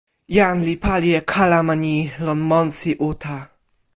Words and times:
jan 0.35 0.57
li 0.67 0.73
pali 0.83 1.09
e 1.19 1.21
kalama 1.31 1.75
ni 1.83 1.95
lon 2.25 2.39
monsi 2.49 2.91
uta. 3.09 3.37